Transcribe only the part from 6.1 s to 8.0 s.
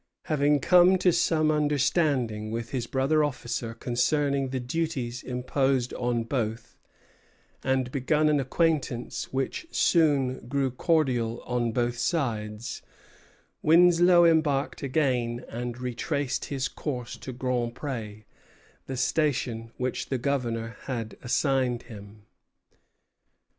both, and